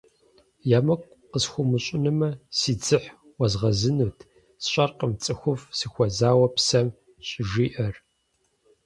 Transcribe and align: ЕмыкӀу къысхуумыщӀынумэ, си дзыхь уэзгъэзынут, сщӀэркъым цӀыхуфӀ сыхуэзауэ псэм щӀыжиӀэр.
ЕмыкӀу 0.77 1.11
къысхуумыщӀынумэ, 1.31 2.29
си 2.57 2.73
дзыхь 2.79 3.09
уэзгъэзынут, 3.39 4.17
сщӀэркъым 4.63 5.11
цӀыхуфӀ 5.23 5.65
сыхуэзауэ 5.77 6.47
псэм 6.55 6.87
щӀыжиӀэр. 7.27 7.95